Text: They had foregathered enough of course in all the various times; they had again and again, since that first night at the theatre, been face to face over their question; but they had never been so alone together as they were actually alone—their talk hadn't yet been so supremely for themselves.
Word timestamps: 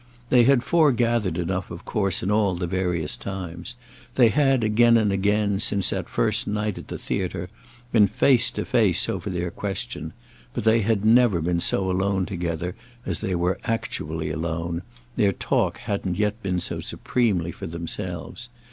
They 0.29 0.45
had 0.45 0.63
foregathered 0.63 1.37
enough 1.37 1.69
of 1.69 1.85
course 1.85 2.23
in 2.23 2.31
all 2.31 2.55
the 2.55 2.65
various 2.65 3.15
times; 3.15 3.75
they 4.15 4.29
had 4.29 4.63
again 4.63 4.97
and 4.97 5.11
again, 5.11 5.59
since 5.59 5.91
that 5.91 6.09
first 6.09 6.47
night 6.47 6.79
at 6.79 6.87
the 6.87 6.97
theatre, 6.97 7.49
been 7.91 8.07
face 8.07 8.49
to 8.57 8.65
face 8.65 9.07
over 9.07 9.29
their 9.29 9.51
question; 9.51 10.13
but 10.55 10.63
they 10.63 10.81
had 10.81 11.05
never 11.05 11.39
been 11.39 11.59
so 11.61 11.87
alone 11.91 12.25
together 12.25 12.73
as 13.05 13.19
they 13.19 13.35
were 13.35 13.59
actually 13.65 14.31
alone—their 14.31 15.33
talk 15.33 15.77
hadn't 15.77 16.17
yet 16.17 16.41
been 16.41 16.59
so 16.59 16.79
supremely 16.79 17.51
for 17.51 17.67
themselves. 17.67 18.49